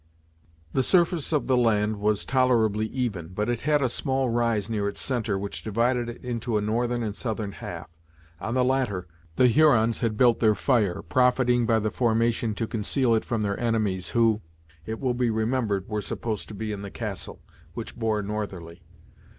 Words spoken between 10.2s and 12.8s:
their fire, profiting by the formation to